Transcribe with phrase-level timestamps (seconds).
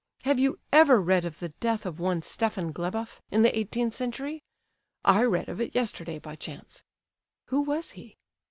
[0.23, 4.41] Have you ever read of the death of one Stepan Gleboff, in the eighteenth century?
[5.05, 6.83] I read of it yesterday by chance."
[7.49, 8.17] "Who was he?"